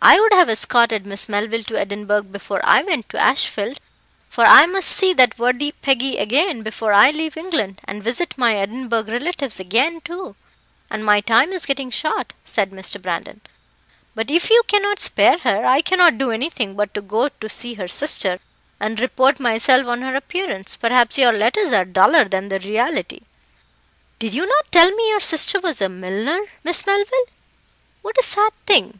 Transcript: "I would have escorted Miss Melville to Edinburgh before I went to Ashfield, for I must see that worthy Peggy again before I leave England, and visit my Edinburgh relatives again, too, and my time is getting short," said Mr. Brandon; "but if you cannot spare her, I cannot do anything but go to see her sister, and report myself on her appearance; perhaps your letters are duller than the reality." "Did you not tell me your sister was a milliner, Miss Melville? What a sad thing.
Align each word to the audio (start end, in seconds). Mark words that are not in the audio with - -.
"I 0.00 0.20
would 0.20 0.32
have 0.34 0.48
escorted 0.48 1.04
Miss 1.04 1.28
Melville 1.28 1.64
to 1.64 1.80
Edinburgh 1.80 2.22
before 2.30 2.60
I 2.64 2.84
went 2.84 3.08
to 3.08 3.18
Ashfield, 3.18 3.80
for 4.28 4.44
I 4.46 4.66
must 4.66 4.86
see 4.88 5.12
that 5.14 5.36
worthy 5.36 5.74
Peggy 5.82 6.16
again 6.18 6.62
before 6.62 6.92
I 6.92 7.10
leave 7.10 7.36
England, 7.36 7.80
and 7.82 8.04
visit 8.04 8.38
my 8.38 8.54
Edinburgh 8.54 9.06
relatives 9.06 9.58
again, 9.58 10.00
too, 10.02 10.36
and 10.92 11.04
my 11.04 11.20
time 11.20 11.50
is 11.50 11.66
getting 11.66 11.90
short," 11.90 12.34
said 12.44 12.70
Mr. 12.70 13.02
Brandon; 13.02 13.40
"but 14.14 14.30
if 14.30 14.48
you 14.48 14.62
cannot 14.68 15.00
spare 15.00 15.38
her, 15.38 15.66
I 15.66 15.82
cannot 15.82 16.18
do 16.18 16.30
anything 16.30 16.76
but 16.76 16.92
go 17.08 17.28
to 17.28 17.48
see 17.48 17.74
her 17.74 17.88
sister, 17.88 18.38
and 18.78 19.00
report 19.00 19.40
myself 19.40 19.88
on 19.88 20.02
her 20.02 20.14
appearance; 20.14 20.76
perhaps 20.76 21.18
your 21.18 21.32
letters 21.32 21.72
are 21.72 21.84
duller 21.84 22.26
than 22.28 22.48
the 22.48 22.60
reality." 22.60 23.22
"Did 24.20 24.34
you 24.34 24.46
not 24.46 24.70
tell 24.70 24.92
me 24.92 25.08
your 25.10 25.18
sister 25.18 25.58
was 25.58 25.80
a 25.80 25.88
milliner, 25.88 26.44
Miss 26.62 26.86
Melville? 26.86 27.26
What 28.02 28.16
a 28.20 28.22
sad 28.22 28.52
thing. 28.64 28.94